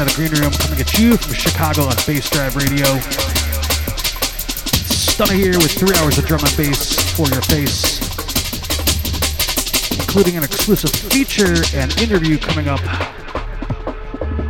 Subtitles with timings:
[0.00, 2.86] edition of the Green Room coming at you from Chicago on Bassdrive Radio.
[4.88, 8.00] Stunna here with three hours of drum and bass for your face,
[9.98, 12.80] including an exclusive feature and interview coming up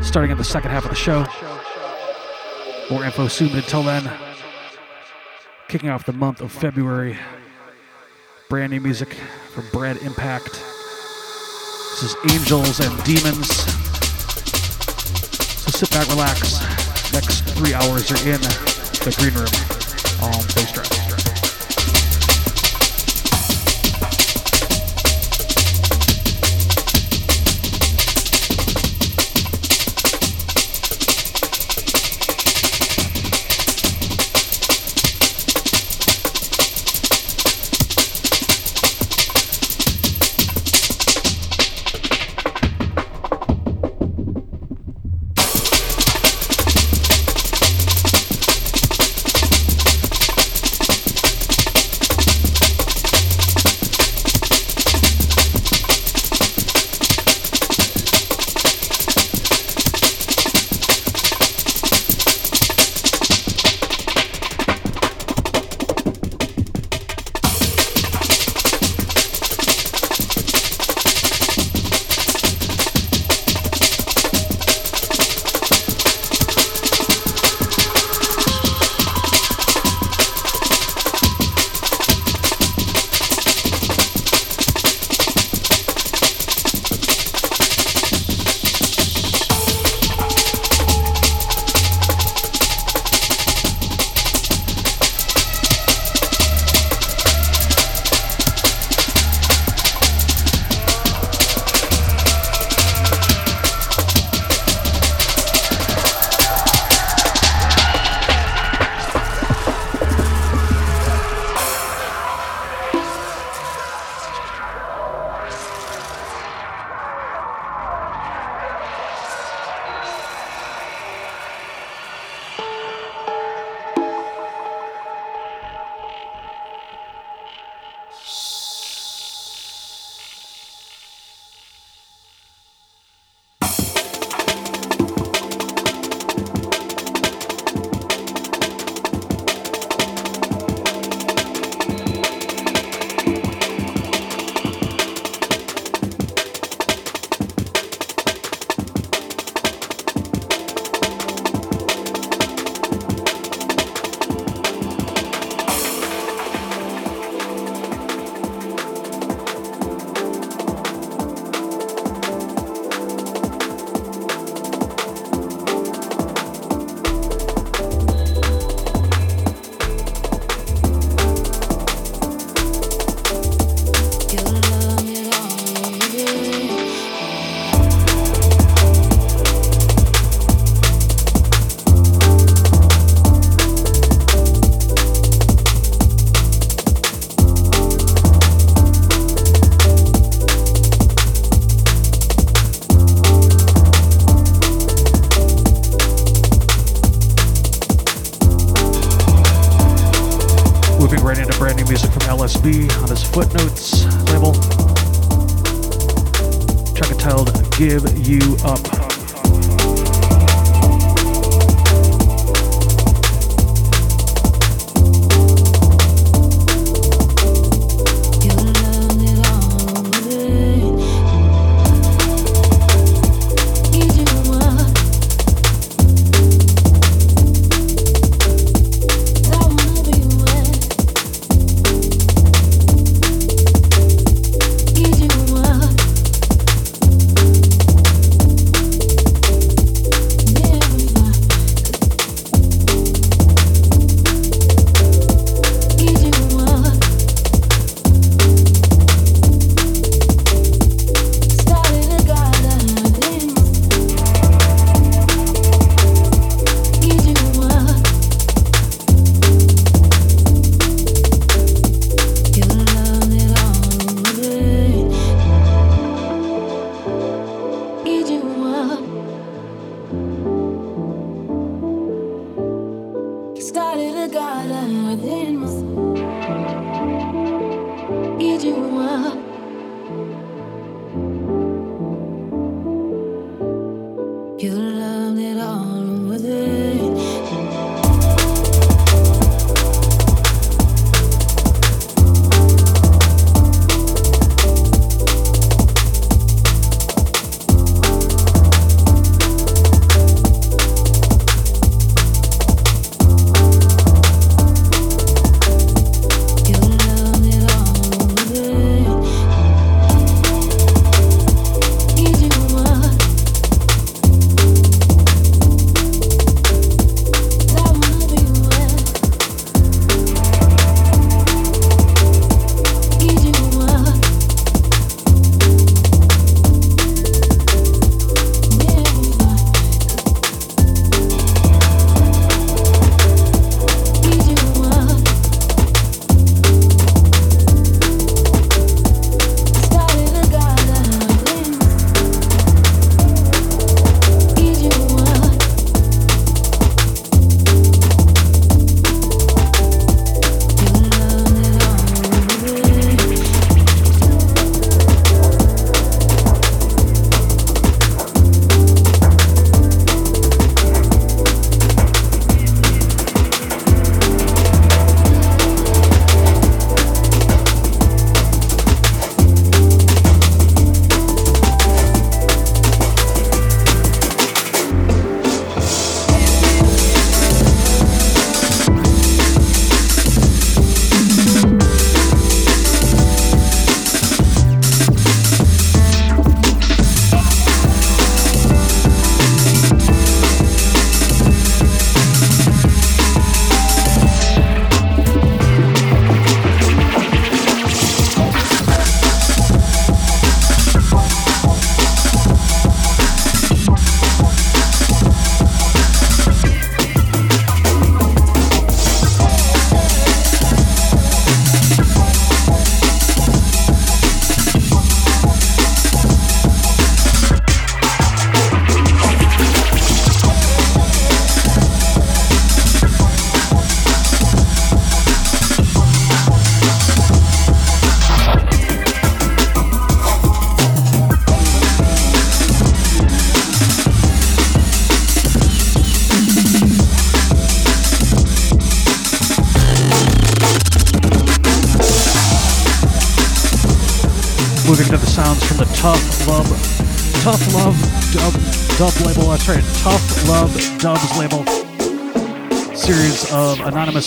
[0.03, 1.27] starting in the second half of the show.
[2.91, 3.57] More info soon.
[3.57, 4.11] Until then,
[5.69, 7.17] kicking off the month of February,
[8.49, 9.15] brand new music
[9.53, 10.53] from Brad Impact.
[11.91, 13.80] This is Angels and Demons.
[15.81, 16.61] Sit back, relax.
[17.11, 19.80] Next three hours are in the green room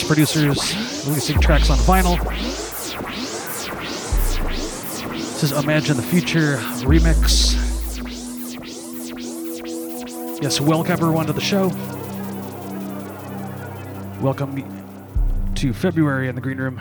[0.06, 2.18] producers releasing tracks on vinyl.
[5.08, 7.54] This is Imagine the Future remix.
[10.42, 11.68] Yes, welcome everyone to the show.
[14.20, 16.80] Welcome to February in the Green Room.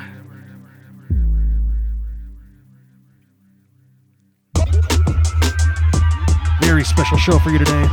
[6.62, 7.88] Very special show for you today.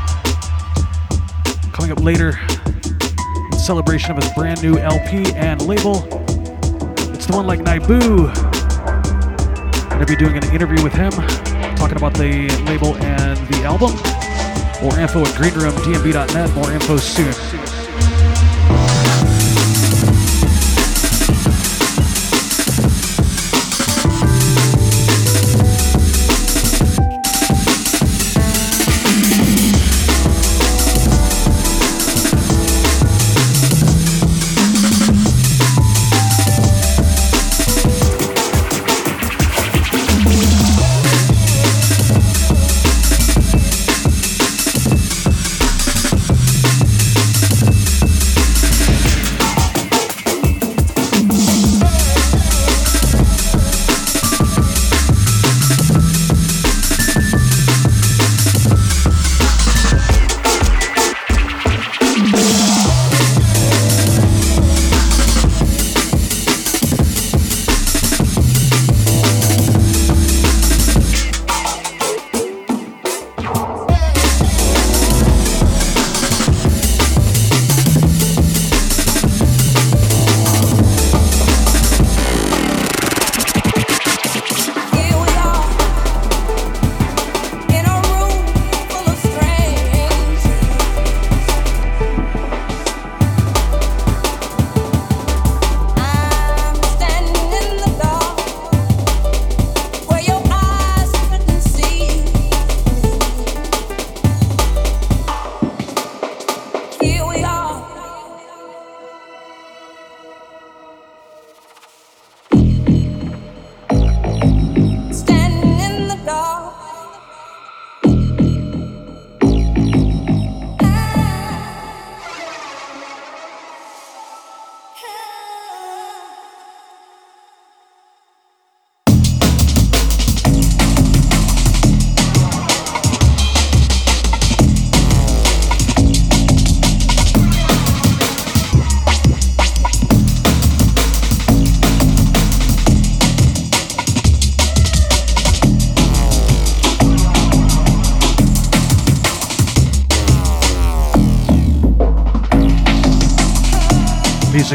[1.73, 2.39] Coming up later,
[3.71, 6.03] celebration of his brand new LP and label,
[7.15, 8.29] it's the one like Naibu.
[9.85, 11.13] I'm Gonna be doing an interview with him,
[11.77, 13.93] talking about the label and the album.
[14.83, 16.53] More info at greenroomdnb.net.
[16.57, 17.50] More info soon.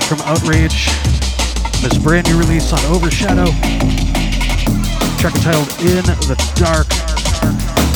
[0.04, 0.88] From outrage.
[1.82, 3.46] This brand new release on Overshadow.
[5.20, 7.95] Track entitled In the Dark.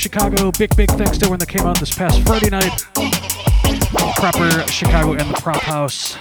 [0.00, 2.86] Chicago, big, big thanks to everyone that came out this past Friday night.
[4.16, 6.16] Proper Chicago and the Prop House.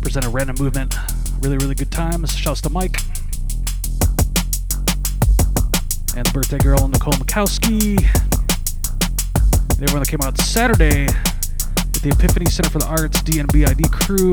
[0.00, 0.94] Present a random movement.
[1.42, 2.34] Really, really good times.
[2.34, 2.96] Shouts to Mike.
[6.16, 7.98] and the birthday girl Nicole Makowski.
[9.72, 14.32] And everyone that came out Saturday at the Epiphany Center for the Arts DNBID crew.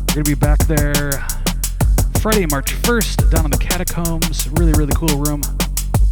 [0.00, 1.29] We're gonna be back there
[2.20, 4.46] Friday, March 1st, down in the catacombs.
[4.50, 5.40] Really, really cool room.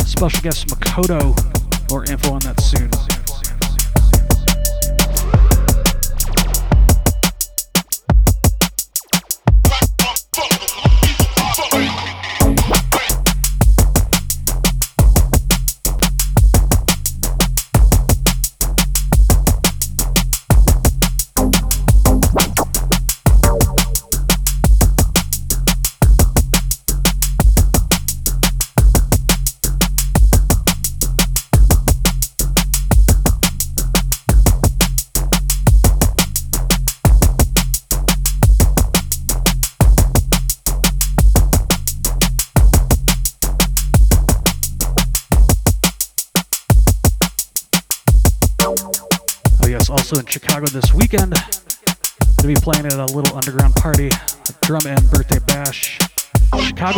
[0.07, 1.37] Special guest Makoto.
[1.90, 3.08] More info on that soon.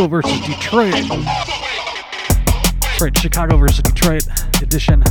[0.00, 0.94] Chicago versus Detroit.
[2.80, 4.26] That's right, Chicago versus Detroit
[4.62, 5.04] edition.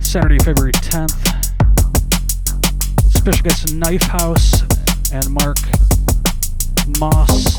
[0.00, 1.16] Saturday, February 10th.
[3.10, 4.60] Special guests Knife House
[5.12, 5.56] and Mark
[7.00, 7.58] Moss,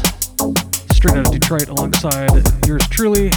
[0.92, 2.30] straight out of Detroit, alongside
[2.68, 3.32] yours truly.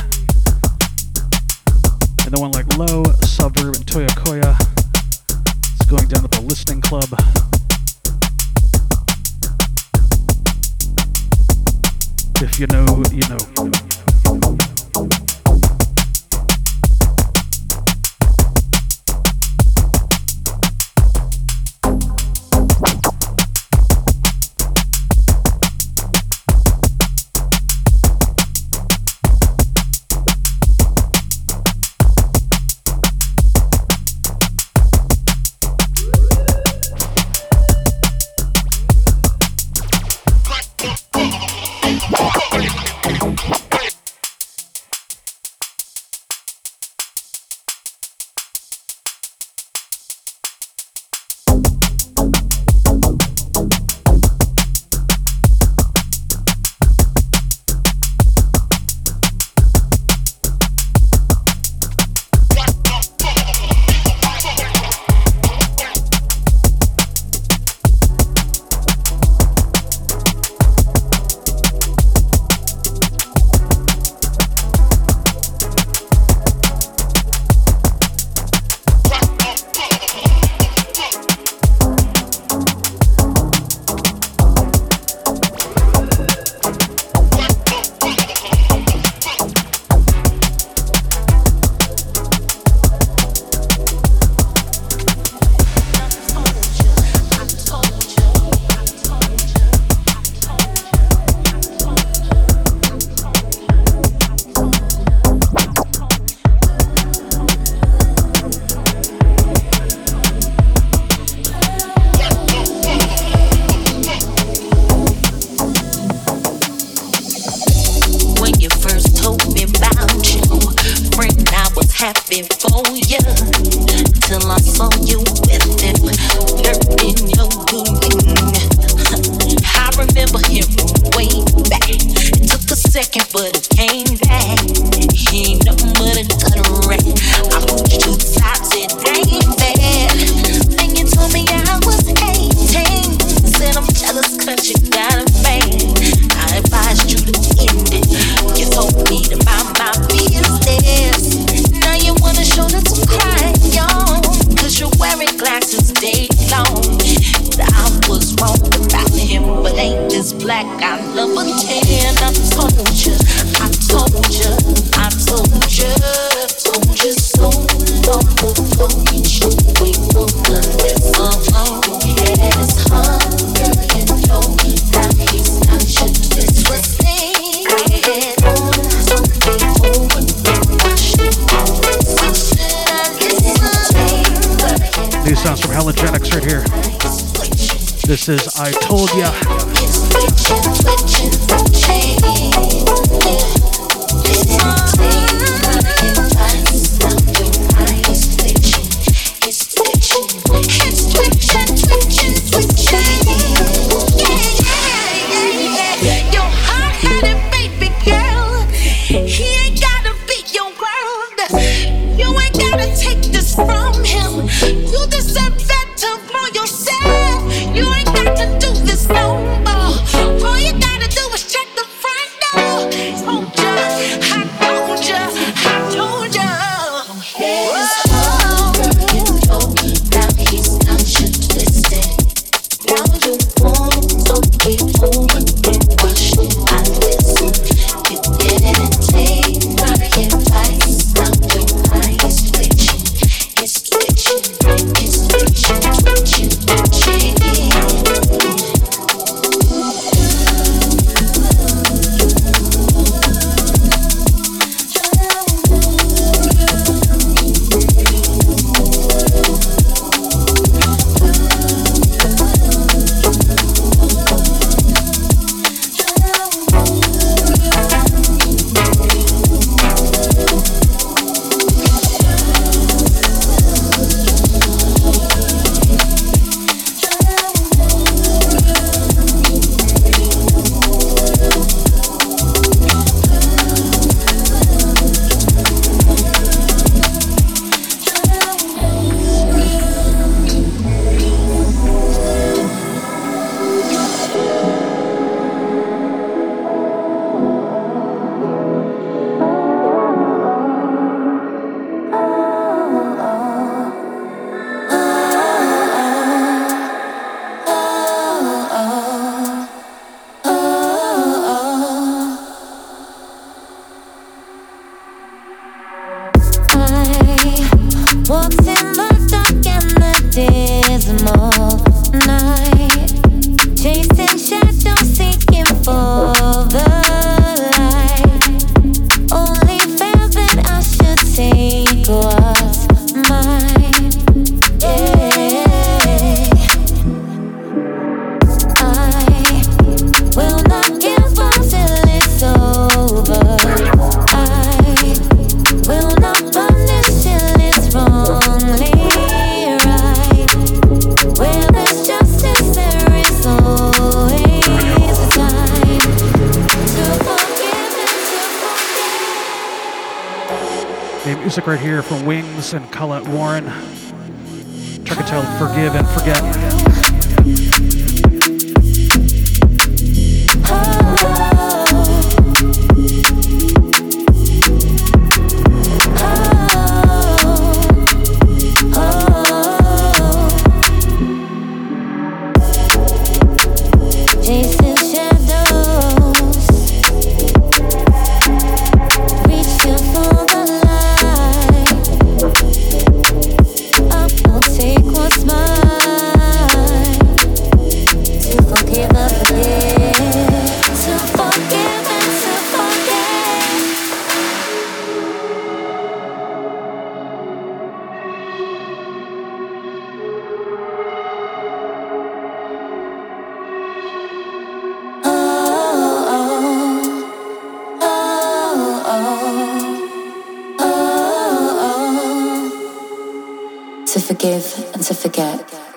[424.40, 425.89] give and to forget.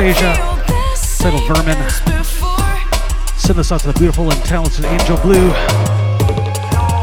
[0.00, 0.32] Anastasia,
[1.18, 1.76] titled Vermin.
[3.36, 5.50] Send this out to the beautiful and talented Angel Blue.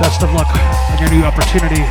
[0.02, 0.48] Best of luck
[0.90, 1.84] on your new opportunity,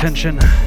[0.00, 0.59] Attention.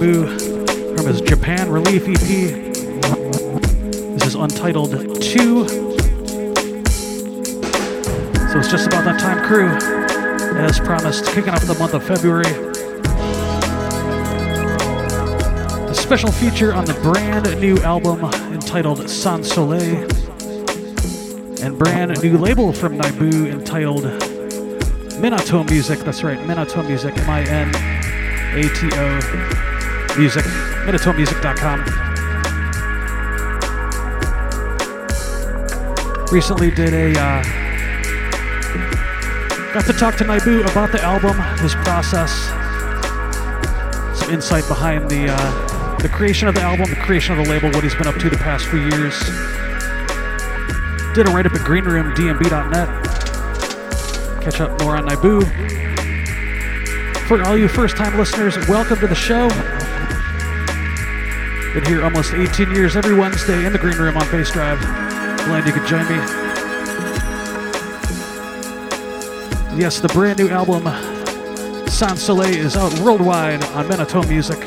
[0.00, 0.38] From
[0.96, 2.16] from his Japan Relief EP.
[4.16, 5.68] This is Untitled 2.
[8.48, 9.68] So it's just about that time, crew.
[10.58, 12.46] As promised, kicking off the month of February.
[15.90, 18.24] A special feature on the brand new album
[18.54, 20.08] entitled Sans Soleil.
[21.62, 24.04] And brand new label from Naibu entitled
[25.20, 25.98] Minato Music.
[25.98, 27.14] That's right, Minato Music.
[27.18, 27.68] M I N
[28.56, 29.69] A T O
[30.16, 30.44] Music.
[30.84, 31.84] MinatoMusic.com.
[36.32, 37.12] Recently did a.
[37.18, 37.42] Uh,
[39.72, 42.32] got to talk to Naibu about the album, his process,
[44.18, 47.70] some insight behind the uh, the creation of the album, the creation of the label,
[47.70, 49.18] what he's been up to the past few years.
[51.14, 52.88] Did a write up at greenroomdmb.net.
[54.42, 55.44] Catch up more on Naibu.
[57.26, 59.48] For all you first time listeners, welcome to the show.
[61.74, 64.80] Been here almost 18 years every Wednesday in the Green Room on Bassdrive.
[65.44, 66.16] Glad you could join me.
[69.80, 70.82] Yes, the brand new album
[71.88, 74.58] Sans Soleil is out worldwide on Minato Music.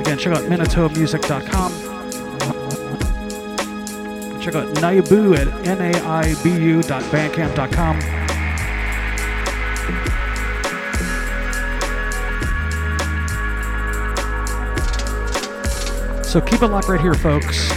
[0.00, 1.72] Again, check out minatomusic.com.
[4.40, 5.46] Check out Naibu at
[5.78, 8.17] naibu.bandcamp.com.
[16.28, 17.70] So keep it locked right here, folks.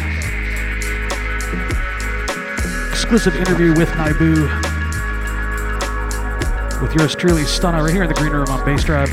[2.92, 4.42] Exclusive interview with Naibu
[6.82, 9.08] with yours truly, Stunna, right here in the green room on Bassdrive.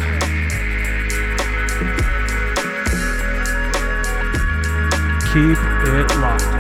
[5.33, 6.58] Keep it locked.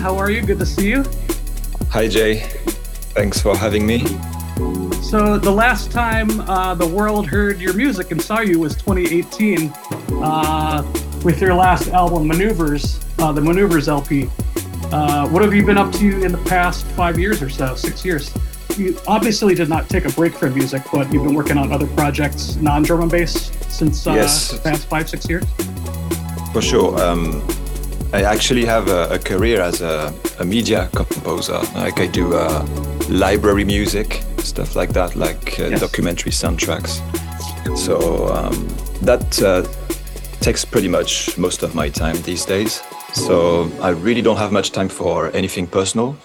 [0.00, 0.40] How are you?
[0.40, 1.04] Good to see you.
[1.90, 2.40] Hi, Jay.
[3.12, 4.06] Thanks for having me.
[5.02, 9.70] So, the last time uh, the world heard your music and saw you was 2018
[10.22, 10.82] uh,
[11.22, 14.30] with your last album, Maneuvers, uh, the Maneuvers LP.
[14.90, 18.02] Uh, what have you been up to in the past five years or so, six
[18.02, 18.32] years?
[18.78, 21.88] You obviously did not take a break from music, but you've been working on other
[21.88, 24.52] projects, non drum and bass, since uh, yes.
[24.52, 25.44] the past five, six years?
[26.54, 26.98] For sure.
[27.02, 27.46] Um,
[28.12, 31.60] I actually have a, a career as a, a, media composer.
[31.74, 32.66] Like I do uh,
[33.08, 35.80] library music, stuff like that, like uh, yes.
[35.80, 37.00] documentary soundtracks.
[37.76, 38.66] So um,
[39.02, 39.62] that uh,
[40.40, 42.82] takes pretty much most of my time these days.
[43.12, 46.16] So I really don't have much time for anything personal.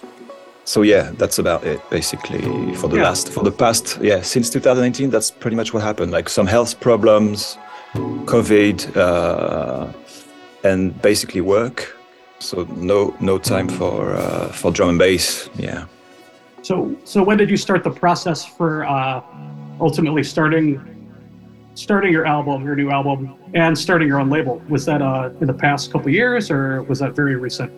[0.63, 3.03] So yeah, that's about it basically for the yeah.
[3.03, 5.11] last for the past yeah since 2019.
[5.11, 6.11] That's pretty much what happened.
[6.11, 7.59] Like some health problems,
[7.93, 9.93] COVID, uh,
[10.65, 11.95] and basically work.
[12.39, 15.49] So no no time for uh, for drum and bass.
[15.55, 15.85] Yeah.
[16.61, 19.21] So so when did you start the process for uh,
[19.79, 20.69] ultimately starting
[21.75, 24.61] starting your album, your new album, and starting your own label?
[24.69, 27.71] Was that uh, in the past couple years, or was that very recent?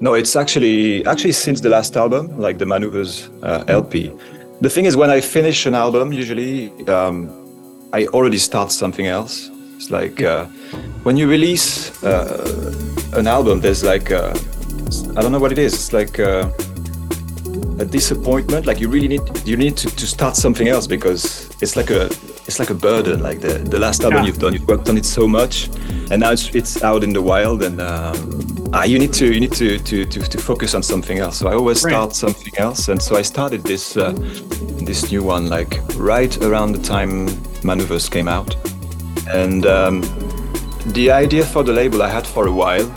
[0.00, 4.12] No, it's actually actually since the last album, like the Maneuvers uh, LP.
[4.60, 7.16] The thing is, when I finish an album, usually um,
[7.92, 9.51] I already start something else.
[9.82, 10.44] It's like uh,
[11.02, 12.72] when you release uh,
[13.14, 14.32] an album, there's like uh,
[15.16, 15.74] I don't know what it is.
[15.74, 16.52] It's like uh,
[17.80, 18.64] a disappointment.
[18.64, 22.04] Like you really need you need to, to start something else because it's like a
[22.46, 23.24] it's like a burden.
[23.24, 24.26] Like the, the last album yeah.
[24.26, 25.68] you've done, you've worked on it so much,
[26.12, 29.40] and now it's it's out in the wild, and um, ah, you need to you
[29.40, 31.38] need to, to to to focus on something else.
[31.38, 34.12] So I always start something else, and so I started this uh,
[34.86, 37.26] this new one like right around the time
[37.64, 38.54] Maneuvers came out,
[39.28, 40.00] and um,
[40.92, 42.90] the idea for the label I had for a while.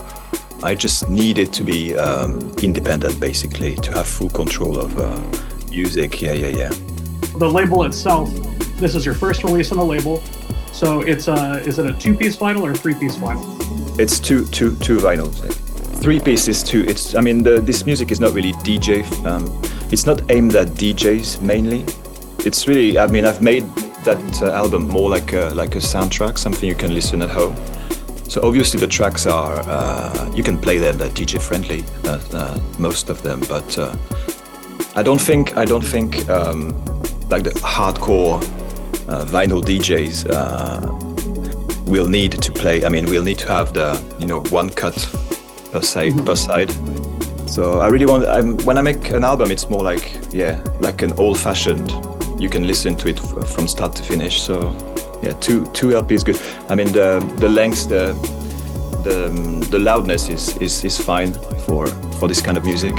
[0.64, 5.22] I just needed to be um, independent, basically, to have full control of uh,
[5.70, 6.22] music.
[6.22, 6.70] Yeah, yeah, yeah.
[7.38, 8.32] The label itself
[8.78, 10.22] this is your first release on the label.
[10.72, 13.46] So it's a is it a two piece vinyl or a three piece vinyl?
[14.00, 15.36] It's two two two vinyls.
[16.02, 16.84] Three pieces too.
[16.88, 19.04] It's I mean the, this music is not really DJ.
[19.26, 19.46] Um,
[19.92, 21.86] it's not aimed at DJs mainly.
[22.40, 23.64] It's really I mean I've made
[24.06, 27.56] that uh, album more like a, like a soundtrack, something you can listen at home.
[28.30, 32.60] So obviously the tracks are uh, you can play them, they're DJ friendly, uh, uh,
[32.80, 33.42] most of them.
[33.48, 33.96] But uh,
[34.96, 36.74] I don't think I don't think um,
[37.30, 38.42] like the hardcore
[39.08, 42.86] uh, vinyl DJs uh, will need to play.
[42.86, 44.96] I mean, we'll need to have the you know one cut
[45.72, 46.26] per side mm-hmm.
[46.26, 46.72] per side.
[47.50, 48.26] So I really want.
[48.26, 52.15] I'm, when I make an album, it's more like yeah, like an old-fashioned.
[52.38, 54.42] You can listen to it from start to finish.
[54.42, 54.76] So
[55.22, 56.40] yeah, two two LPs is good.
[56.70, 58.14] I mean the the length, the
[59.04, 61.34] the um, the loudness is is is fine
[61.66, 61.88] for
[62.20, 62.96] for this kind of music.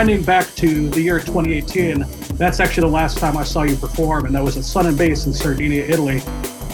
[0.00, 2.06] So rewinding back to the year 2018,
[2.38, 4.96] that's actually the last time I saw you perform, and that was at Sun and
[4.96, 6.22] Bass in Sardinia, Italy.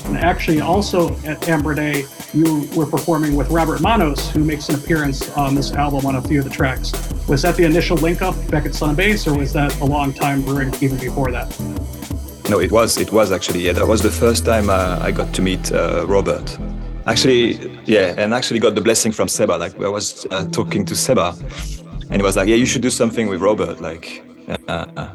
[0.05, 4.77] And actually, also at Amber Day, you were performing with Robert Manos, who makes an
[4.77, 6.93] appearance on this album on a few of the tracks.
[7.27, 9.85] Was that the initial link up back at Sun and Bass, or was that a
[9.85, 11.49] long time brewing even before that?
[12.49, 12.97] No, it was.
[12.97, 13.63] It was actually.
[13.63, 16.57] Yeah, that was the first time uh, I got to meet uh, Robert.
[17.07, 19.57] Actually, yeah, and actually got the blessing from Seba.
[19.57, 21.35] Like I was uh, talking to Seba,
[22.17, 23.79] and he was like, "Yeah, you should do something with Robert.
[23.79, 24.25] Like,
[24.69, 25.11] uh, uh,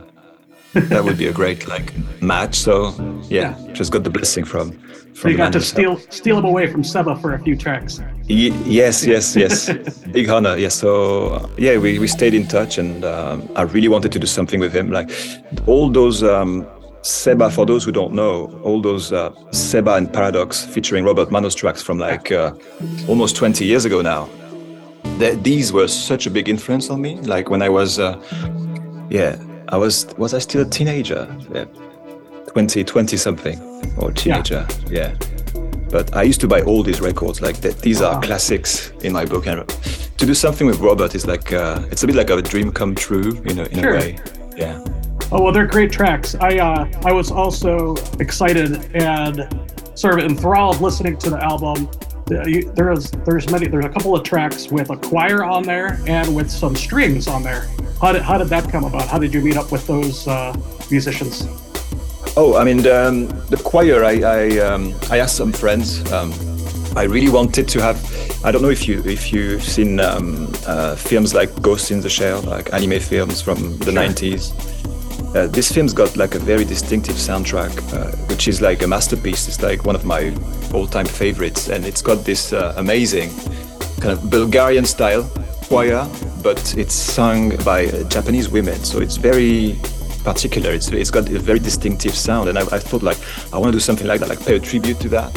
[0.74, 1.92] that would be a great like
[2.22, 2.94] match." So
[3.28, 3.74] yeah, yeah.
[3.74, 4.74] just got the blessing from.
[4.74, 8.00] from so you got to steal steal him away from Seba for a few tracks.
[8.30, 9.68] Y- yes, yes, yes.
[10.12, 10.56] Big honor.
[10.58, 10.76] Yes.
[10.76, 14.60] So yeah, we, we stayed in touch, and um, I really wanted to do something
[14.60, 14.92] with him.
[14.92, 15.10] Like
[15.66, 16.22] all those.
[16.24, 16.68] Um,
[17.04, 21.56] Seba, for those who don't know, all those uh, Seba and Paradox featuring Robert Manos
[21.56, 22.54] tracks from like uh,
[23.08, 24.30] almost 20 years ago now
[25.44, 27.16] these were such a big influence on me.
[27.22, 28.22] Like when I was, uh,
[29.10, 31.28] yeah, I was, was I still a teenager?
[31.54, 31.66] Yeah,
[32.48, 33.60] 20, 20 something
[33.98, 34.68] or teenager.
[34.88, 35.16] Yeah.
[35.16, 35.62] yeah.
[35.90, 37.42] But I used to buy all these records.
[37.42, 39.48] Like that, these are classics in my book.
[39.48, 39.68] And
[40.18, 42.96] to do something with Robert is like, uh, it's a bit like a dream come
[42.96, 43.96] true, you know, in sure.
[43.96, 44.20] a way.
[44.56, 44.84] Yeah.
[45.34, 46.36] Oh well, they're great tracks.
[46.36, 49.48] I uh, I was also excited and
[49.98, 51.90] sort of enthralled listening to the album
[52.32, 56.50] there's there's many there's a couple of tracks with a choir on there and with
[56.50, 57.70] some strings on there.
[58.02, 59.08] How did how did that come about?
[59.08, 60.56] How did you meet up with those uh,
[60.90, 61.46] musicians?
[62.38, 64.06] Oh, I mean um, the choir.
[64.06, 66.10] I I, um, I asked some friends.
[66.12, 66.32] Um,
[66.96, 68.00] I really wanted to have.
[68.44, 72.10] I don't know if you if you've seen um, uh, films like Ghost in the
[72.10, 74.04] Shell, like anime films from the sure.
[74.04, 74.91] 90s
[75.36, 79.48] uh, this film's got like a very distinctive soundtrack, uh, which is like a masterpiece.
[79.48, 80.36] It's like one of my
[80.74, 83.30] all-time favorites, and it's got this uh, amazing
[84.02, 85.24] kind of Bulgarian style
[85.68, 86.06] choir,
[86.44, 88.84] but it's sung by uh, Japanese women.
[88.84, 89.80] So it's very
[90.24, 90.72] particular.
[90.72, 93.18] It's, it's got a very distinctive sound, and I, I thought like
[93.54, 95.32] I want to do something like that, like pay a tribute to that.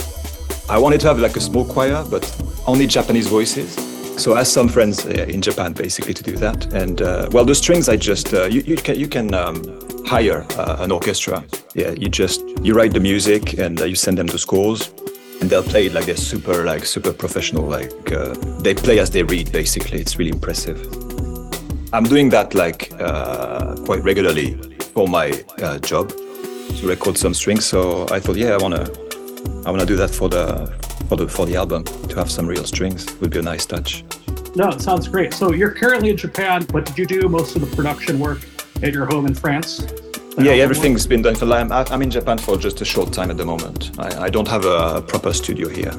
[0.69, 2.25] I wanted to have like a small choir, but
[2.67, 6.73] only Japanese voices so I asked some friends uh, in Japan basically to do that.
[6.73, 9.63] And uh, well, the strings I just uh, you, you can you can um,
[10.07, 11.45] hire uh, an orchestra.
[11.75, 14.93] Yeah, you just you write the music and uh, you send them the scores,
[15.41, 17.65] and they'll play it like they're super like super professional.
[17.65, 20.01] Like uh, they play as they read basically.
[20.01, 20.79] It's really impressive.
[21.93, 22.91] I'm doing that like
[23.85, 24.55] quite regularly
[24.95, 25.31] for my
[25.83, 27.65] job to record some strings.
[27.65, 28.89] So I thought, yeah, I wanna
[29.67, 30.73] I wanna do that for the
[31.09, 34.05] for the for the album to have some real strings would be a nice touch.
[34.57, 35.33] No, it sounds great.
[35.35, 38.41] So you're currently in Japan, but did you do most of the production work
[38.83, 39.87] at your home in France?
[40.39, 41.11] Yeah, everything's work?
[41.11, 41.47] been done for.
[41.53, 43.91] I'm, I'm in Japan for just a short time at the moment.
[43.99, 45.93] I, I don't have a proper studio here.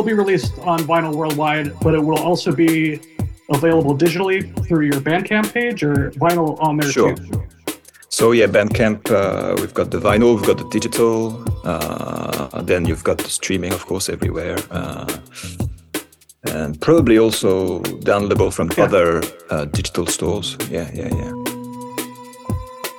[0.00, 2.98] Will be released on vinyl worldwide, but it will also be
[3.50, 7.14] available digitally through your Bandcamp page or vinyl on there sure.
[7.14, 7.46] too.
[8.08, 13.04] So yeah, Bandcamp, uh, we've got the vinyl, we've got the digital, uh, then you've
[13.04, 15.18] got the streaming, of course, everywhere, uh,
[16.44, 18.84] and probably also downloadable from yeah.
[18.84, 20.56] other uh, digital stores.
[20.70, 21.32] Yeah, yeah, yeah.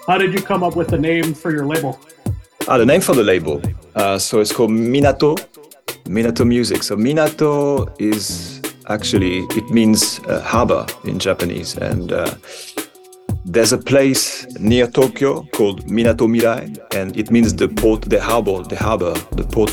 [0.06, 2.00] How did you come up with the name for your label?
[2.68, 3.60] Ah, the name for the label.
[3.96, 5.36] Uh, so it's called Minato
[6.12, 6.84] Minato music.
[6.84, 12.36] So Minato is actually it means uh, harbor in Japanese, and uh,
[13.46, 18.62] there's a place near Tokyo called Minato Mirai, and it means the port, the harbor,
[18.64, 19.70] the harbor, the port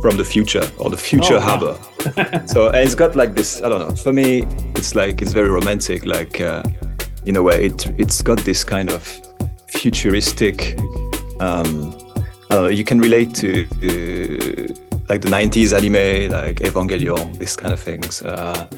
[0.00, 1.76] from the future or the future oh, harbor.
[2.16, 2.44] Wow.
[2.46, 3.62] so and it's got like this.
[3.62, 3.94] I don't know.
[3.94, 6.06] For me, it's like it's very romantic.
[6.06, 6.62] Like uh,
[7.26, 9.02] in a way, it it's got this kind of
[9.66, 10.78] futuristic.
[11.40, 11.94] Um,
[12.50, 12.68] I don't know.
[12.68, 14.87] You can relate to.
[15.08, 18.22] Like the 90s anime, like Evangelion, these kind of things.
[18.22, 18.68] Uh,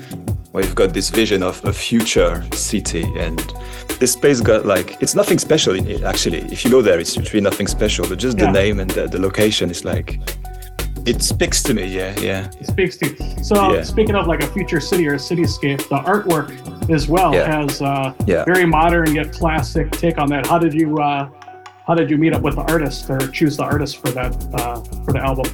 [0.52, 3.38] we've got this vision of a future city and
[4.00, 7.16] this place got like it's nothing special in it actually if you go there it's
[7.16, 8.46] really nothing special but just yeah.
[8.46, 10.18] the name and the, the, location is like
[11.06, 13.82] it speaks to me yeah yeah it speaks to you so yeah.
[13.82, 16.50] speaking of like a future city or a cityscape the artwork
[16.90, 17.46] as well yeah.
[17.46, 18.44] has uh yeah.
[18.44, 21.28] very modern yet classic take on that how did you uh
[21.86, 24.80] how did you meet up with the artist or choose the artist for that uh
[25.04, 25.46] for the album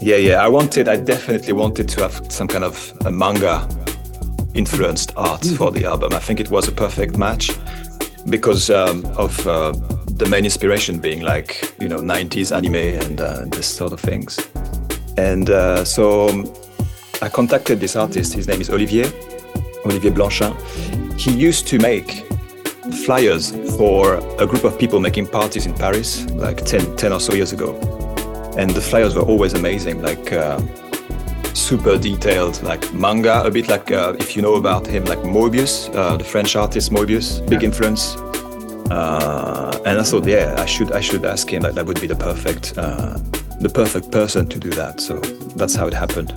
[0.00, 3.68] yeah yeah i wanted i definitely wanted to have some kind of a manga
[4.58, 6.12] influenced art for the album.
[6.12, 7.50] I think it was a perfect match
[8.28, 9.72] because um, of uh,
[10.06, 14.38] the main inspiration being like you know 90s anime and uh, this sort of things.
[15.16, 16.52] And uh, so um,
[17.22, 18.34] I contacted this artist.
[18.34, 19.06] His name is Olivier
[19.84, 20.54] Olivier Blanchin.
[21.18, 22.26] He used to make
[23.04, 27.34] flyers for a group of people making parties in Paris like 10, 10 or so
[27.34, 27.74] years ago.
[28.58, 30.02] And the flyers were always amazing.
[30.02, 30.60] Like uh,
[31.54, 35.94] super detailed, like manga, a bit like uh, if you know about him, like Moebius,
[35.94, 38.16] uh, the French artist Moebius, big influence.
[38.90, 41.62] Uh, and I thought, yeah, I should I should ask him.
[41.62, 43.16] That that would be the perfect uh,
[43.60, 45.00] the perfect person to do that.
[45.00, 45.18] So
[45.56, 46.32] that's how it happened.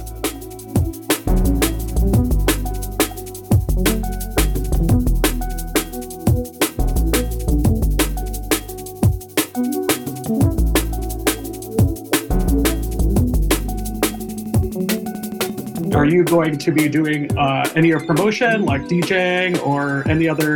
[16.31, 20.55] Going to be doing uh, any your promotion, like DJing, or any other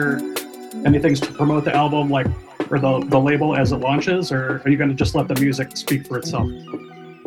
[0.88, 2.28] any things to promote the album, like
[2.72, 5.38] or the the label as it launches, or are you going to just let the
[5.46, 6.50] music speak for itself?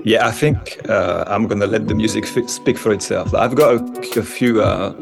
[0.05, 0.59] Yeah, I think
[0.89, 2.25] uh, I'm gonna let the music
[2.61, 3.35] speak for itself.
[3.35, 4.95] I've got a, a few uh,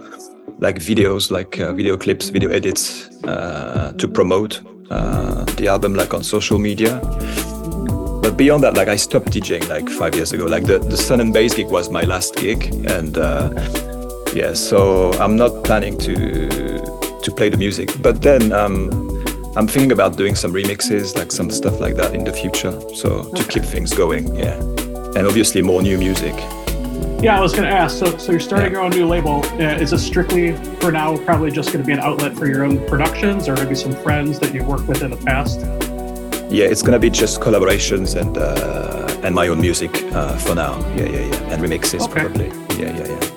[0.58, 6.14] like videos, like uh, video clips, video edits uh, to promote uh, the album, like
[6.14, 7.00] on social media.
[8.26, 10.46] But beyond that, like I stopped DJing like five years ago.
[10.46, 13.50] Like the, the Sun and Bass gig was my last gig, and uh,
[14.34, 16.48] yeah, so I'm not planning to
[17.22, 17.88] to play the music.
[18.02, 18.90] But then um,
[19.54, 22.72] I'm thinking about doing some remixes, like some stuff like that in the future.
[22.96, 24.58] So to keep things going, yeah,
[25.14, 26.34] and obviously more new music.
[27.22, 27.96] Yeah, I was going to ask.
[27.96, 28.78] So, so you're starting yeah.
[28.78, 29.44] your own new label.
[29.54, 31.16] Uh, is this strictly for now?
[31.16, 34.40] Probably just going to be an outlet for your own productions, or maybe some friends
[34.40, 35.85] that you've worked with in the past
[36.50, 40.78] yeah, it's gonna be just collaborations and uh, and my own music uh, for now.
[40.96, 42.20] Yeah, yeah, yeah, and remixes okay.
[42.20, 42.48] probably.
[42.78, 43.35] Yeah, yeah, yeah.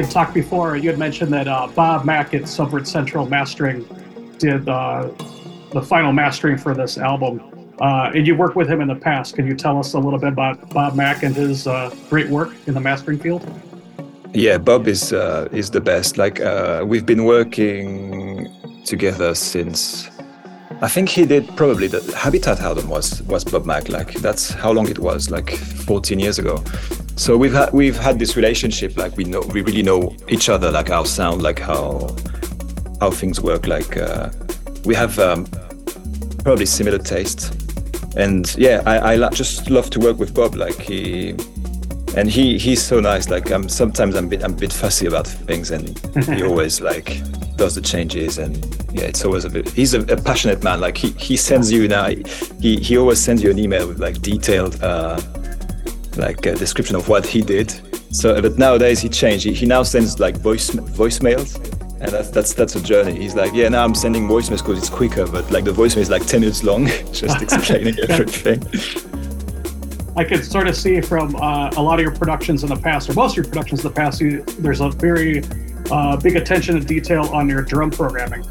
[0.00, 0.76] Had talked before.
[0.76, 3.84] You had mentioned that uh, Bob Macc at Subvert Central Mastering
[4.38, 5.10] did uh,
[5.72, 7.74] the final mastering for this album.
[7.82, 9.34] Uh, and you worked with him in the past.
[9.34, 12.50] Can you tell us a little bit about Bob Macc and his uh, great work
[12.66, 13.46] in the mastering field?
[14.32, 16.16] Yeah, Bob is uh, is the best.
[16.16, 18.48] Like uh, we've been working
[18.86, 20.08] together since
[20.82, 23.90] I think he did probably the Habitat album was was Bob Macc.
[23.90, 26.64] Like that's how long it was, like 14 years ago.
[27.16, 28.96] So we've had we've had this relationship.
[28.96, 30.70] Like we know we really know each other.
[30.70, 32.16] Like our sound, like how
[32.98, 33.66] how things work.
[33.66, 34.30] Like uh,
[34.86, 35.44] we have um,
[36.44, 37.50] probably similar tastes.
[38.16, 40.54] And yeah, I, I just love to work with Bob.
[40.54, 41.34] Like he
[42.16, 43.28] and he he's so nice.
[43.28, 46.80] Like I'm sometimes I'm a bit I'm a bit fussy about things, and he always
[46.80, 47.20] like
[47.60, 48.38] does the changes.
[48.38, 48.56] And
[48.90, 49.68] yeah, it's always a bit.
[49.68, 50.80] He's a, a passionate man.
[50.80, 52.08] Like he he sends you now.
[52.60, 55.20] He he always sends you an email with like detailed uh,
[56.16, 57.68] like a description of what he did.
[58.10, 59.44] So, but nowadays he changed.
[59.44, 61.50] He, he now sends like voice voicemails
[62.00, 63.14] and that's that's that's a journey.
[63.14, 66.10] He's like, yeah, now I'm sending voicemails because it's quicker, but like the voicemail is
[66.10, 68.60] like ten minutes long, just explaining everything.
[70.16, 73.08] I could sort of see from uh, a lot of your productions in the past,
[73.10, 75.42] or most of your productions in the past, you, there's a very
[75.90, 78.44] uh, big attention to detail on your drum programming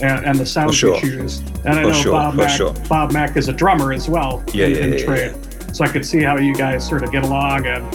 [0.00, 0.94] and, and the sounds sure.
[0.96, 1.38] you choose.
[1.64, 2.12] And I know sure.
[2.12, 2.72] Bob, Macc, sure.
[2.88, 5.74] Bob Macc is a drummer as well yeah, in, yeah, in yeah, trade.
[5.74, 7.92] So I could see how you guys sort of get along and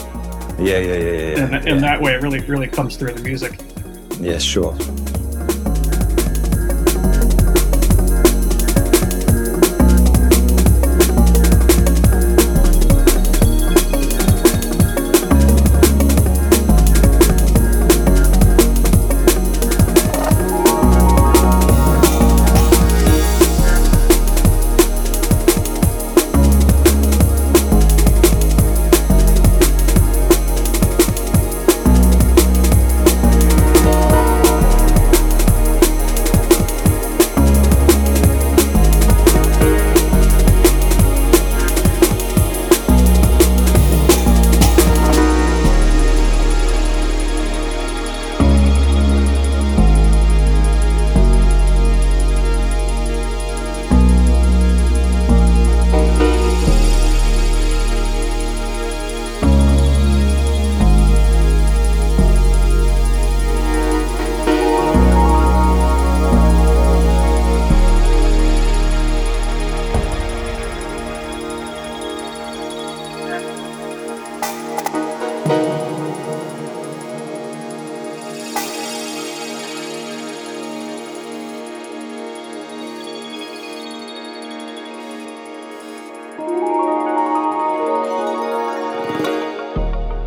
[0.60, 1.56] yeah, yeah, yeah, yeah.
[1.56, 3.62] And in that way, it really, really comes through the music.
[4.20, 4.78] Yeah, sure.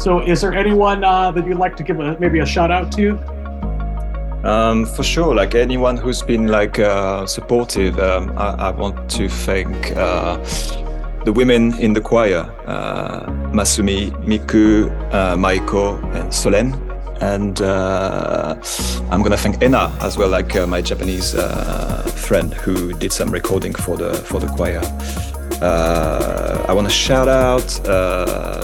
[0.03, 2.91] So, is there anyone uh, that you'd like to give a, maybe a shout out
[2.97, 3.16] to?
[4.43, 9.29] Um, for sure, like anyone who's been like uh, supportive, um, I, I, want to
[9.29, 10.39] thank uh,
[11.24, 16.74] the women in the choir, uh, Masumi, Miku, uh, Maiko, and Solen.
[17.20, 18.57] And uh,
[19.09, 21.35] I'm gonna thank Ena as well, like my Japanese
[22.27, 24.81] friend who did some recording for the for the choir.
[25.62, 27.62] I want to shout out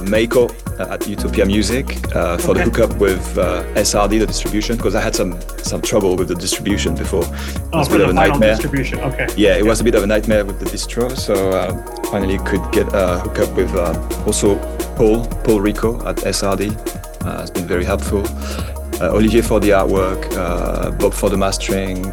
[0.02, 2.64] Meiko at Utopia Music uh, for okay.
[2.64, 6.34] the hookup with uh, SRD, the distribution, because I had some some trouble with the
[6.34, 7.24] distribution before.
[7.24, 8.55] It was oh, a bit of a nightmare.
[8.55, 9.26] Distribution, okay.
[9.36, 9.70] Yeah, it yeah.
[9.70, 11.76] was a bit of a nightmare with the distro, so uh,
[12.10, 14.56] finally could get a hookup with uh, also
[14.96, 16.70] Paul Paul Rico at SRD.
[17.24, 18.22] Uh, it's been very helpful.
[19.00, 20.28] Uh, Olivier for the artwork,
[20.98, 22.05] Bob for the mastering.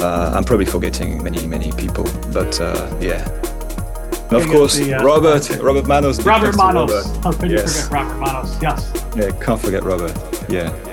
[0.00, 2.58] I'm probably forgetting many many people, but
[3.00, 3.24] yeah,
[4.32, 6.24] of course, the, uh, Robert, Robert Manos.
[6.24, 6.90] Robert Manos.
[6.90, 7.24] Robert.
[7.24, 7.76] How can yes.
[7.76, 8.62] you forget Robert Manos?
[8.62, 8.92] Yes.
[9.16, 10.16] Yeah, can't forget Robert.
[10.48, 10.89] Yeah.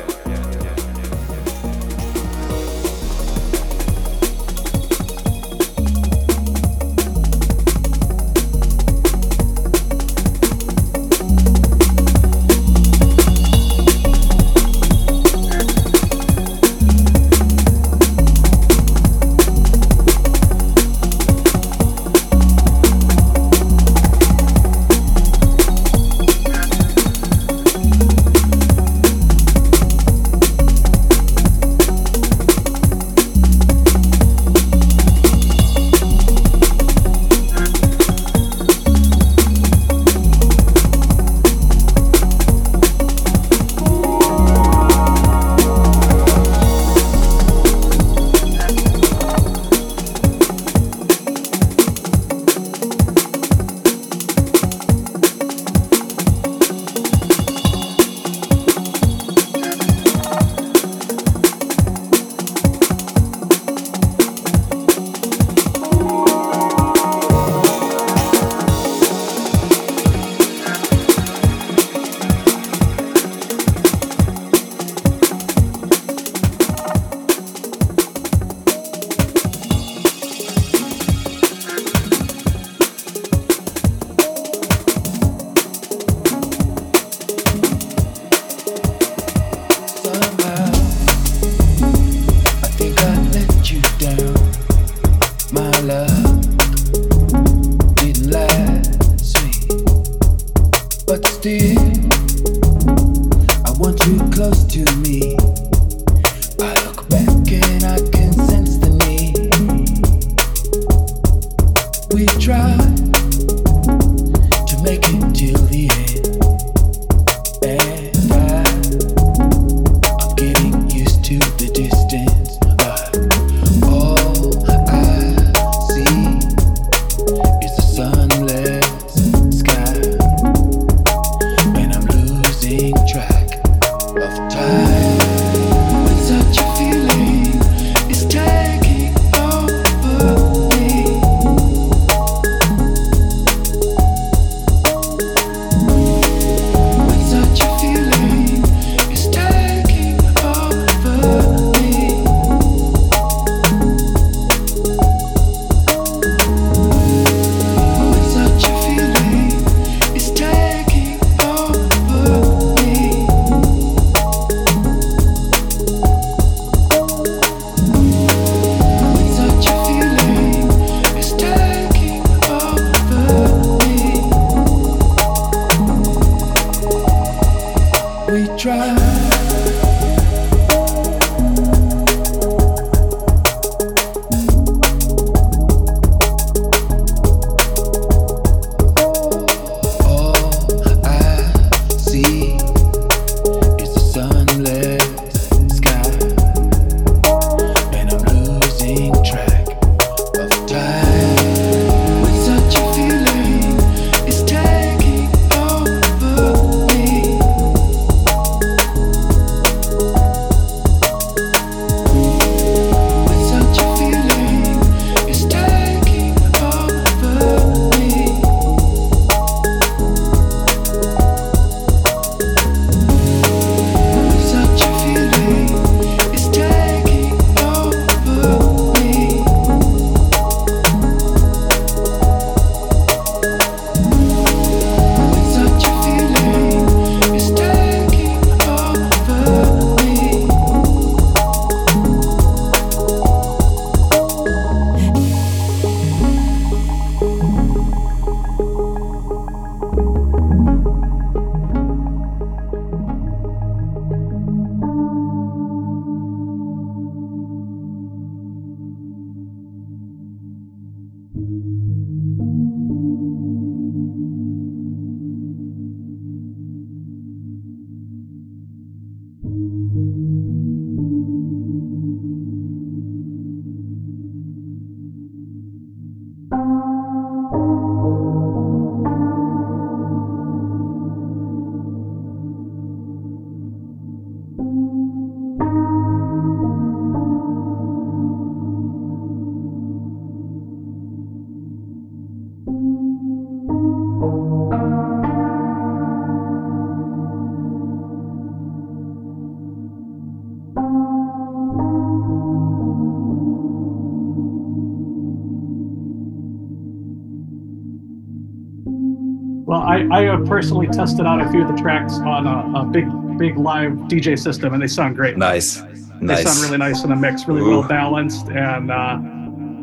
[312.08, 313.08] Tracks on a, a, big,
[313.38, 315.38] big live DJ system, and they sound great.
[315.38, 316.44] Nice, they nice.
[316.44, 317.80] sound really nice in the mix, really Ooh.
[317.80, 319.20] well balanced, and uh,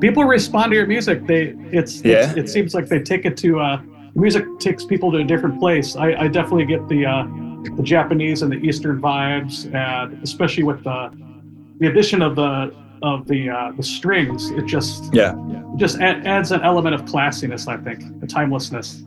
[0.00, 1.26] people respond to your music.
[1.26, 2.30] They, it's, yeah.
[2.30, 3.60] It's, it seems like they take it to.
[3.60, 3.82] Uh,
[4.14, 5.96] music takes people to a different place.
[5.96, 7.24] I, I definitely get the uh,
[7.76, 11.10] the Japanese and the Eastern vibes, and especially with the
[11.78, 15.34] the addition of the of the uh, the strings, it just yeah
[15.76, 17.66] just adds an element of classiness.
[17.68, 19.04] I think, a timelessness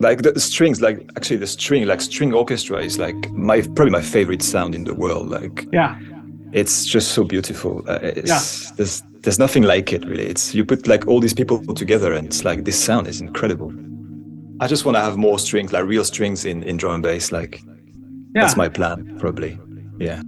[0.00, 4.02] like the, strings like actually the string like string orchestra is like my probably my
[4.02, 5.98] favorite sound in the world like yeah.
[6.52, 7.82] it's just so beautiful.
[7.88, 8.40] Uh, yeah.
[8.76, 10.26] there's there's nothing like it really.
[10.26, 13.72] It's you put like all these people together and it's like this sound is incredible.
[14.60, 17.32] I just want to have more strings like real strings in in drum and bass
[17.32, 17.62] like
[18.34, 18.42] yeah.
[18.42, 19.58] that's my plan probably.
[19.98, 20.22] Yeah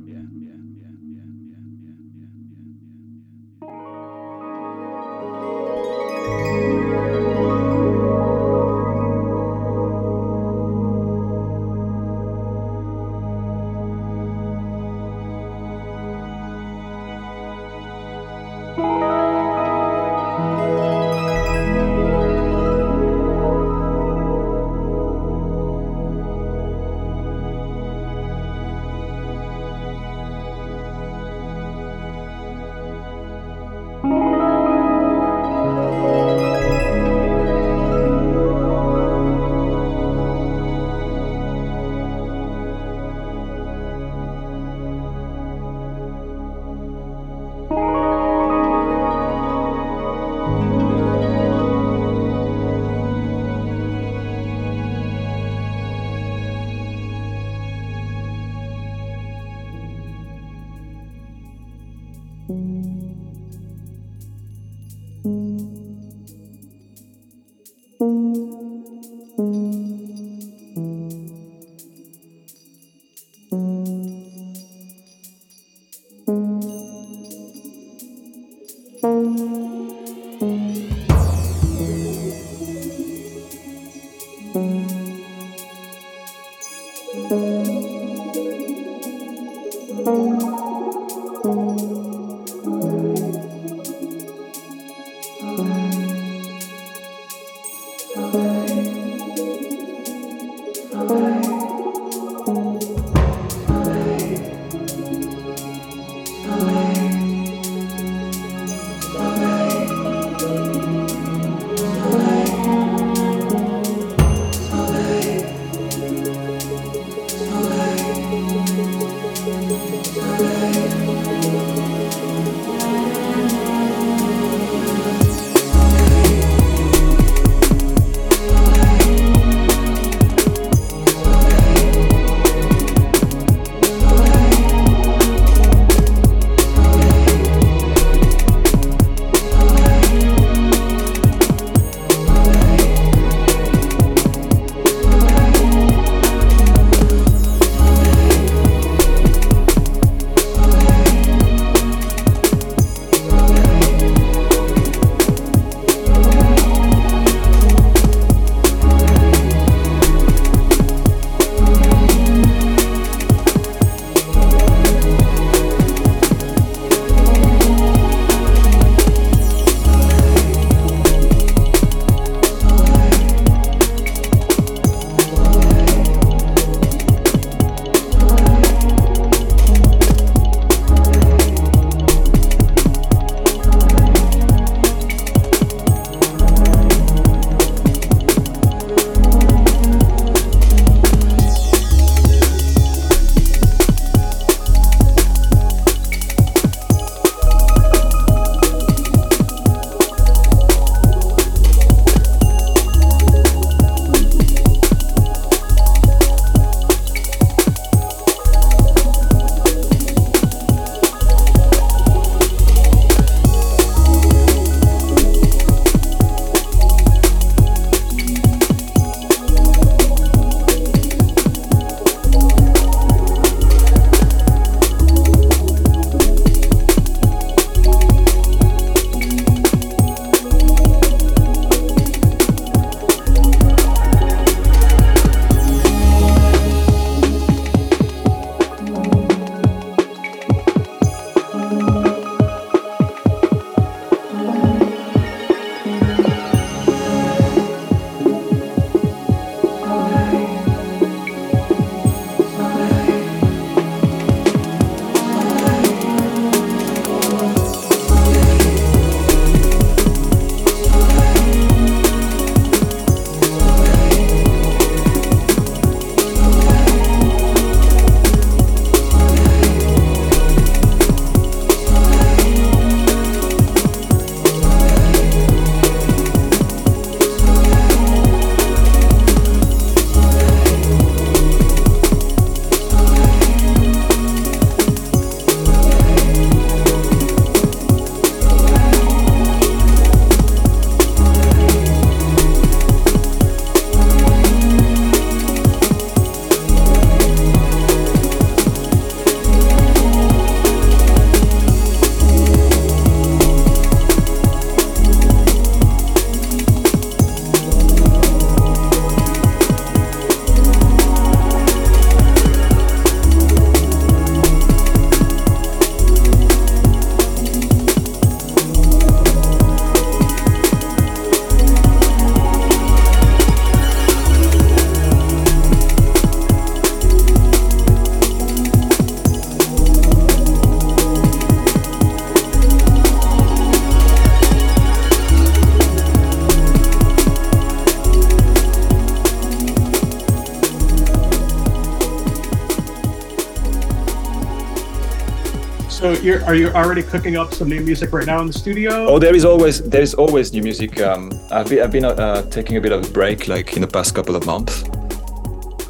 [346.10, 349.06] So you're are you already cooking up some new music right now in the studio?
[349.06, 351.00] Oh, there is always there is always new music.
[351.00, 353.86] Um, I've been I've been uh, taking a bit of a break, like in the
[353.86, 354.82] past couple of months,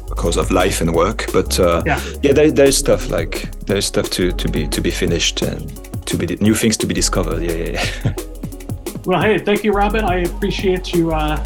[0.09, 1.25] because of life and work.
[1.33, 4.91] But uh, yeah, yeah, there, there's stuff like there's stuff to to be to be
[4.91, 5.59] finished and
[6.05, 7.41] to be new things to be discovered.
[7.41, 7.85] Yeah, yeah.
[8.05, 8.13] yeah.
[9.05, 10.05] well, hey, thank you, Robin.
[10.05, 11.11] I appreciate you.
[11.11, 11.37] Uh,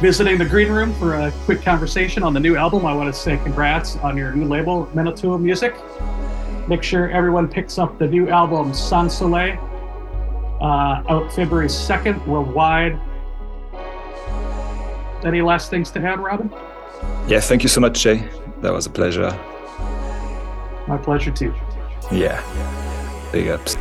[0.00, 2.84] visiting the green room for a quick conversation on the new album.
[2.84, 5.74] I want to say congrats on your new label, Minato Music.
[6.70, 9.58] Make sure everyone picks up the new album, Sans Soleil,
[10.60, 12.96] uh, out February 2nd worldwide.
[15.24, 16.48] Any last things to add, Robin?
[17.26, 18.24] Yeah, thank you so much, Jay.
[18.60, 19.36] That was a pleasure.
[20.86, 21.52] My pleasure too.
[22.12, 22.40] Yeah.
[23.32, 23.76] Big ups.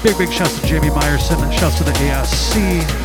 [0.02, 2.97] Big, big shouts to Jamie Myerson, shouts to the ASC.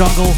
[0.00, 0.29] Jungle,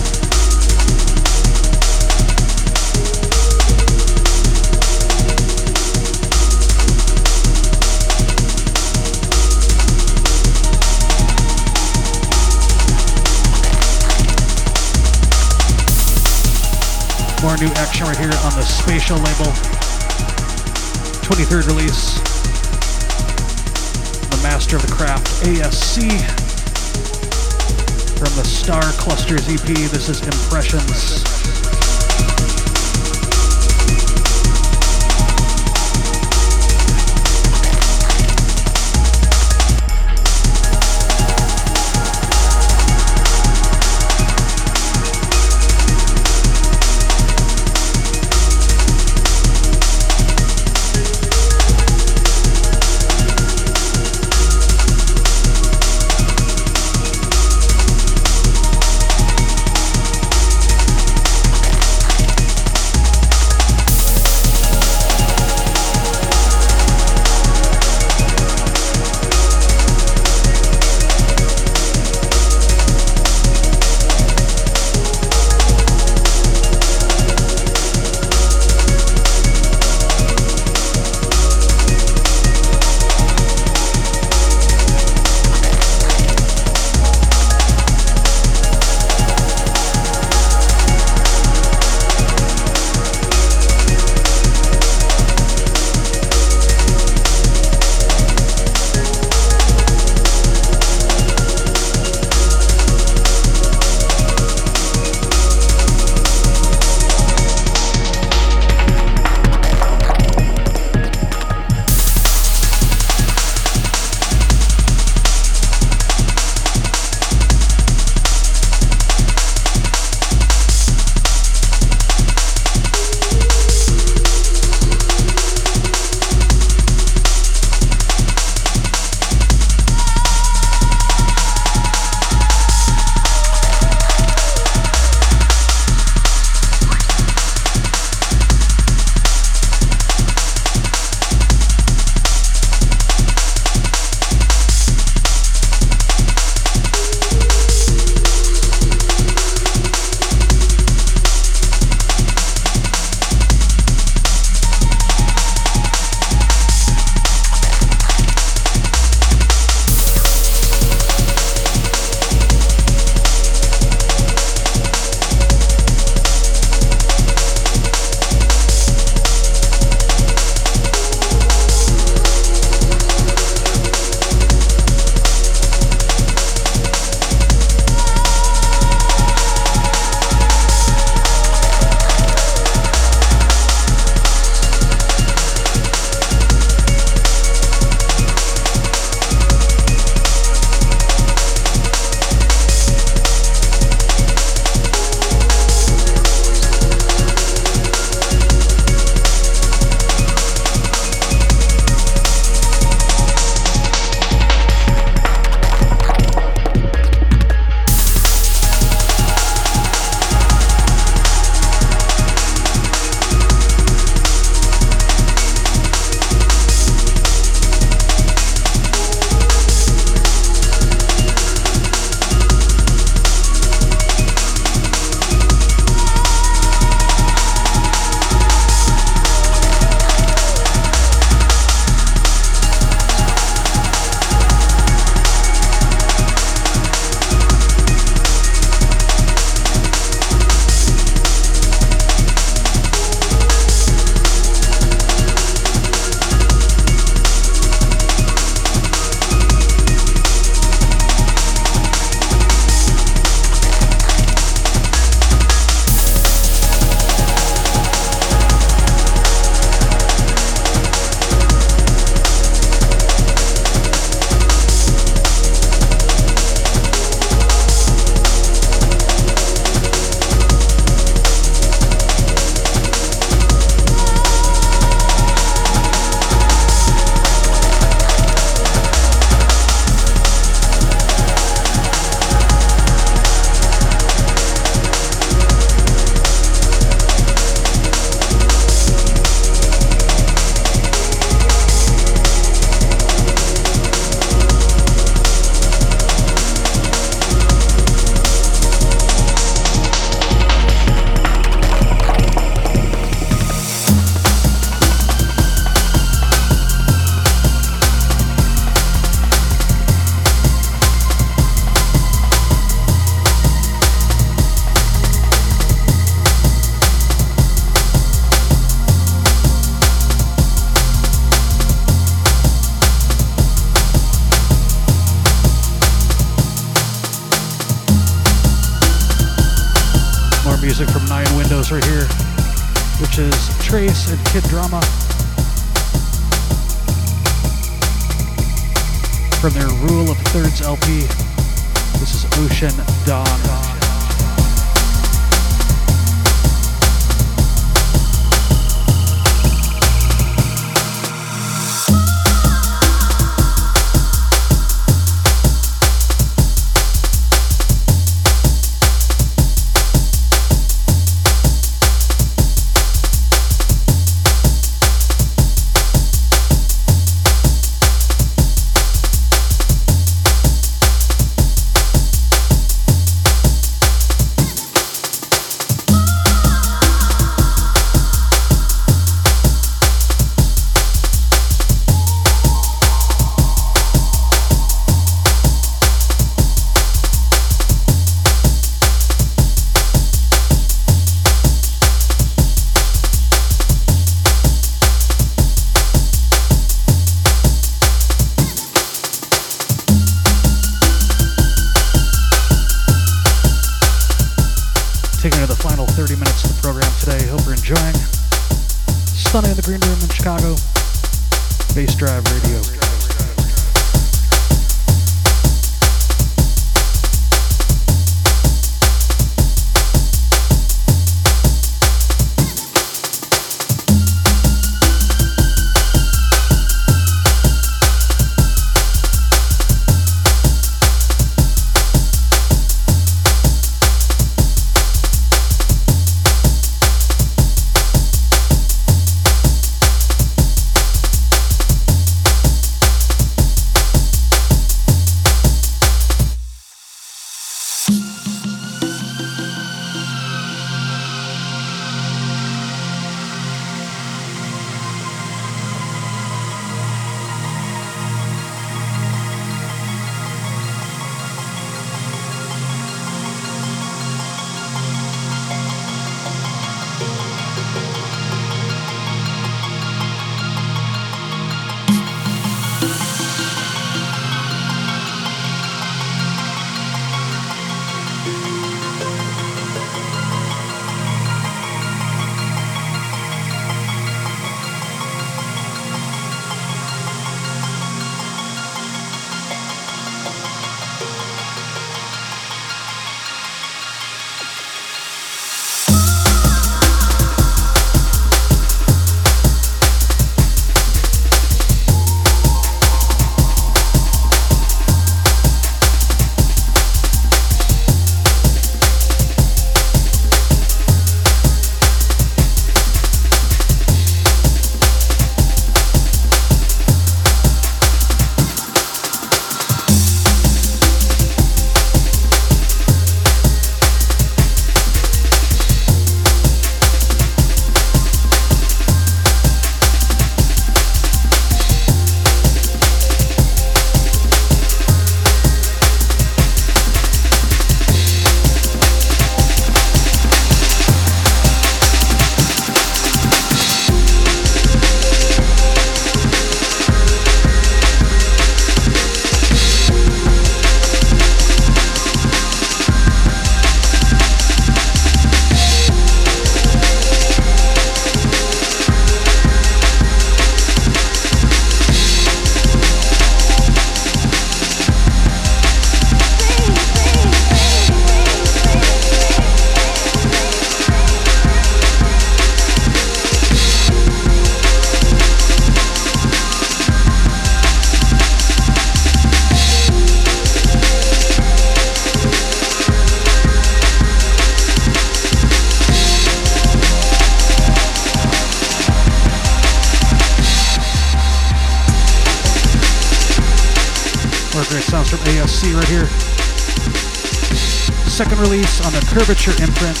[599.11, 600.00] Curvature imprint.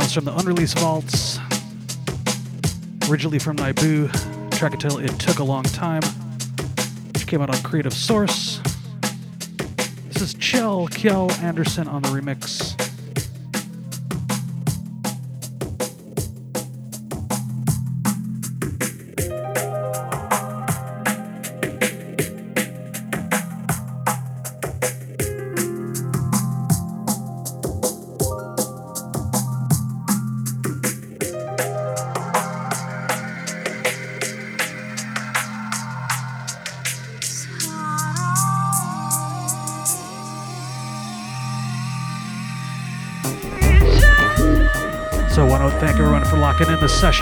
[0.00, 1.38] Sounds from the unreleased vaults.
[3.08, 4.10] Originally from Naibu,
[4.50, 6.02] track until It Took a Long Time,
[7.12, 8.60] which came out on Creative Source.
[10.08, 12.63] This is Kjell Kjell Anderson on the remix.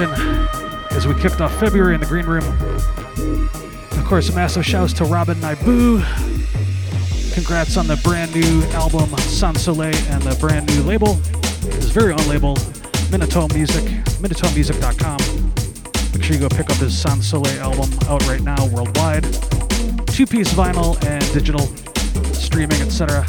[0.02, 0.48] Session
[0.90, 2.44] as we kicked off February in the green room.
[3.98, 6.02] Of course, massive shouts to Robin Naibu.
[7.34, 11.14] Congrats on the brand new album Sans Soleil and the brand new label,
[11.76, 12.56] his very own label,
[13.10, 13.84] Minato Music,
[14.20, 15.18] minatomusic.com.
[16.12, 19.24] Make sure you go pick up his Sans Soleil album out right now worldwide.
[20.08, 21.66] Two piece vinyl and digital
[22.34, 23.24] streaming, etc.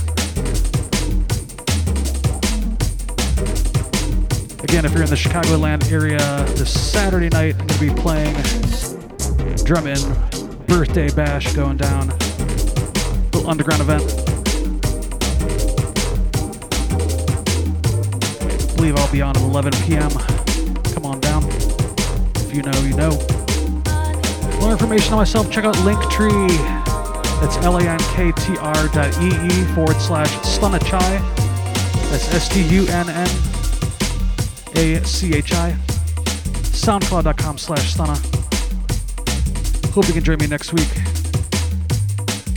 [4.73, 6.17] Again, if you're in the Chicagoland area
[6.57, 8.33] this Saturday night, I'm going to be playing
[9.63, 9.99] Drum In
[10.65, 12.07] Birthday Bash going down.
[13.33, 14.01] Little underground event.
[18.41, 20.09] I believe I'll be on at 11 p.m.
[20.95, 21.43] Come on down.
[22.37, 23.11] If you know, you know.
[24.59, 26.49] More information on myself, check out Linktree.
[27.41, 31.21] That's L-A-N-K-T-R dot E-E forward slash Stunachai.
[32.09, 33.52] That's S-T-U-N-N
[36.73, 37.95] Soundcloud.com slash.
[39.93, 40.89] Hope you can join me next week.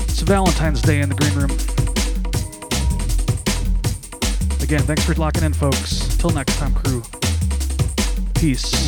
[0.08, 1.50] It's Valentine's Day in the green room.
[4.60, 6.16] Again, thanks for locking in, folks.
[6.16, 7.00] Till next time, crew.
[8.34, 8.85] Peace.